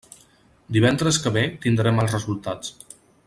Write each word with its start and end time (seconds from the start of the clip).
Divendres 0.77 1.19
que 1.25 1.33
ve 1.37 1.45
tindrem 1.67 2.03
els 2.05 2.17
resultats. 2.19 2.75